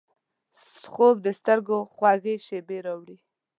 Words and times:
خوب 0.91 1.15
د 1.25 1.27
سترګو 1.39 1.77
خوږې 1.93 2.35
شیبې 2.45 2.77
راوړي 2.85 3.17